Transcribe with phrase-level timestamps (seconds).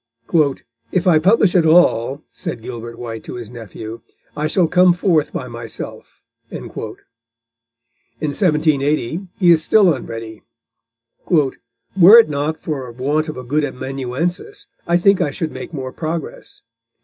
[0.91, 4.01] "If I publish at all," said Gilbert White to his nephew,
[4.35, 10.41] "I shall come forth by myself." In 1780 he is still unready:
[11.29, 11.51] "Were
[12.17, 16.63] it not for want of a good amanuensis, I think I should make more progress."